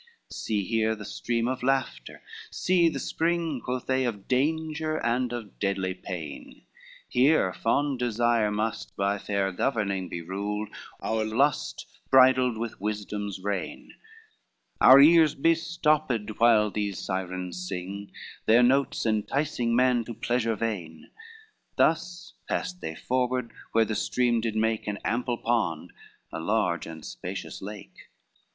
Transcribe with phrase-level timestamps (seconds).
[0.01, 5.31] LVII "See here the stream of laughter, see the spring," Quoth they, "of danger and
[5.31, 6.63] of deadly pain,
[7.07, 10.69] Here fond desire must by fair governing Be ruled,
[11.01, 13.93] our lust bridled with wisdom's rein,
[14.81, 18.11] Our ears be stopped while these Sirens sing,
[18.47, 21.11] Their notes enticing man to pleasure vain."
[21.77, 25.93] Thus passed they forward where the stream did make An ample pond,
[26.31, 28.09] a large and spacious lake.